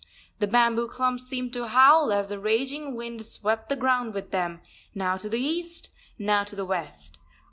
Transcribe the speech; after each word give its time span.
The 0.39 0.47
bamboo 0.47 0.87
clumps 0.87 1.27
seemed 1.27 1.53
to 1.53 1.67
howl 1.67 2.11
as 2.11 2.29
the 2.29 2.39
raging 2.39 2.95
wind 2.95 3.23
swept 3.23 3.69
the 3.69 3.75
ground 3.75 4.15
with 4.15 4.31
them, 4.31 4.61
now 4.95 5.15
to 5.15 5.29
the 5.29 5.37
east, 5.39 5.91
now 6.17 6.43
to 6.43 6.55
the 6.55 6.65
west. 6.65 7.19